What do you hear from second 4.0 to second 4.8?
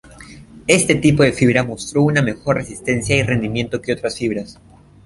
fibras.